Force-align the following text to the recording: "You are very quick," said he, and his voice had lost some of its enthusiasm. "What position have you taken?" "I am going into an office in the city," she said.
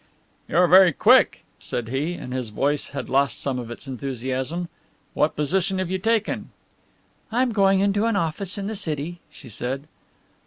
"You 0.47 0.57
are 0.57 0.67
very 0.67 0.93
quick," 0.93 1.43
said 1.59 1.89
he, 1.89 2.13
and 2.15 2.33
his 2.33 2.49
voice 2.49 2.87
had 2.87 3.07
lost 3.07 3.39
some 3.39 3.59
of 3.59 3.69
its 3.69 3.87
enthusiasm. 3.87 4.67
"What 5.13 5.35
position 5.35 5.77
have 5.77 5.91
you 5.91 5.99
taken?" 5.99 6.49
"I 7.31 7.43
am 7.43 7.51
going 7.51 7.81
into 7.81 8.05
an 8.07 8.15
office 8.15 8.57
in 8.57 8.65
the 8.65 8.73
city," 8.73 9.19
she 9.29 9.47
said. 9.47 9.83